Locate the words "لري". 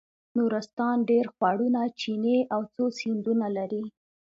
3.57-3.83